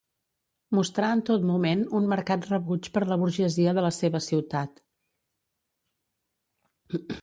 Mostrà 0.77 1.09
en 1.17 1.21
tot 1.29 1.45
moment 1.49 1.83
un 1.99 2.09
marcat 2.15 2.49
rebuig 2.53 2.91
per 2.97 3.05
la 3.13 3.19
burgesia 3.25 3.77
de 3.81 3.87
la 3.89 3.95
seva 4.01 4.25
ciutat. 4.33 4.85